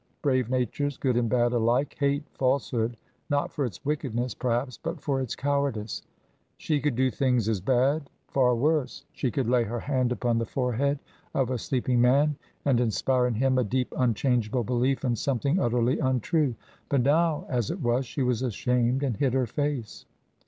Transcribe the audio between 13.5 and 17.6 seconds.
a deep, unchangeable belief in something utterly untrue; but now,